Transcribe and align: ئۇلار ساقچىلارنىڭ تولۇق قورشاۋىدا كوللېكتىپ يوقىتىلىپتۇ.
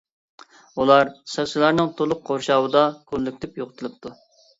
ئۇلار 0.77 1.11
ساقچىلارنىڭ 1.33 1.91
تولۇق 1.99 2.23
قورشاۋىدا 2.29 2.81
كوللېكتىپ 3.13 3.61
يوقىتىلىپتۇ. 3.63 4.13